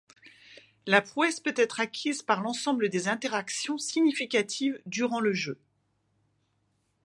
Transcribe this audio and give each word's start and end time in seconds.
La 0.87 0.99
prouesse 1.03 1.39
peut 1.39 1.53
être 1.55 1.79
acquise 1.79 2.23
par 2.23 2.41
l'ensemble 2.41 2.89
des 2.89 3.07
interactions 3.07 3.77
significatives 3.77 4.81
durant 4.87 5.19
le 5.19 5.31
jeu. 5.31 5.59